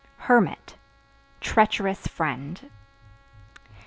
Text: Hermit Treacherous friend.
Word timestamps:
Hermit 0.17 0.77
Treacherous 1.41 2.07
friend. 2.07 2.71